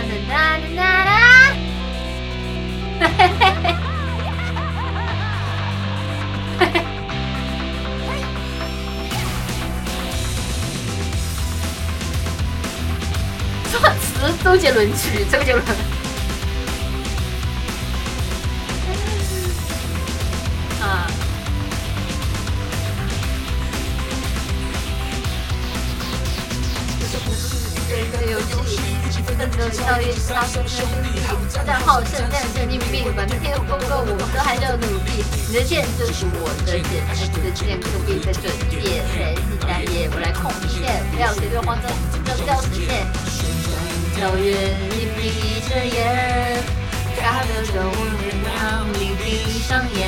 [0.00, 1.10] 哒哒哒哒，
[3.00, 3.66] 嘿嘿嘿嘿，
[6.58, 6.74] 嘿嘿。
[13.70, 14.02] 作词
[14.42, 15.62] 周杰伦曲，周杰伦。
[29.40, 31.18] 更多教育杀生兄弟，
[31.66, 35.24] 但好胜，但神经病，满天不够，我们都还要努力。
[35.48, 37.00] 你的剑就是我的剑，
[37.32, 38.52] 你的剑可以在准
[38.84, 40.10] 夜，谁是大爷？
[40.12, 41.90] 我来控线，不要随便慌张，
[42.22, 43.08] 这叫实现。
[44.14, 46.60] 跳跃，你闭着眼，
[47.16, 47.88] 看的时候
[48.44, 50.04] 让你闭上眼。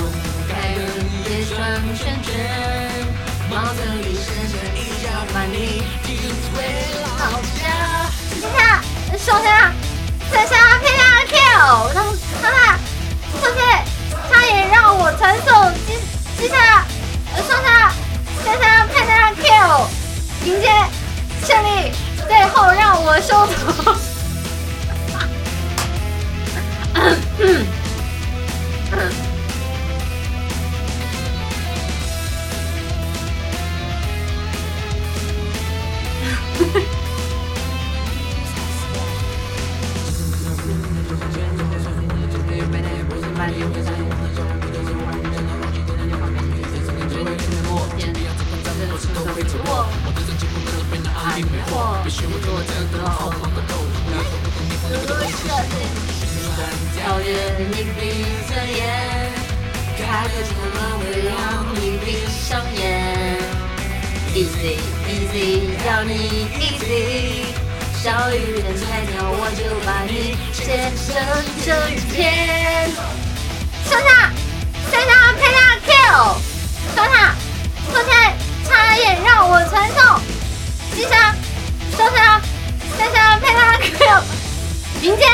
[0.00, 0.08] 我
[0.48, 1.52] 开轮别转
[1.92, 2.32] 圈圈，
[3.50, 5.77] 帽子里深深一角把你
[9.28, 9.72] 下剩下
[10.32, 12.06] 剩下配他 kill，然后
[12.42, 12.78] 他俩
[13.40, 13.60] 剩下
[14.30, 15.98] 差点让我传送击
[16.38, 16.84] 击下，
[17.36, 17.92] 剩下
[18.44, 19.86] 剩下配他 kill，
[20.44, 20.68] 迎接
[21.46, 21.92] 胜利。
[22.26, 23.94] 最后让我收头。
[56.94, 57.26] 跳跃，
[57.58, 57.64] 你
[57.98, 58.00] 闭
[58.48, 58.78] 着眼，
[59.96, 61.32] 开个车门会让
[61.74, 62.78] 你闭上眼。
[64.34, 64.76] Easy
[65.08, 65.36] easy，
[65.86, 66.12] 要你
[66.58, 66.92] easy，
[67.94, 71.06] 小雨的菜鸟我就把你切成
[71.64, 71.66] 整
[72.12, 73.27] 片。
[85.08, 85.24] 迎接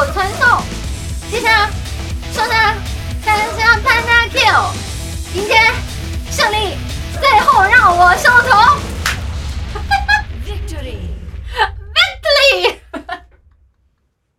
[0.00, 0.48] 我传送，
[1.30, 1.68] 接下来，
[2.32, 2.74] 收下，
[3.22, 4.38] 感谢潘大 Q，
[5.34, 5.54] 迎接
[6.30, 6.78] 胜利，
[7.20, 8.29] 最后让我胜。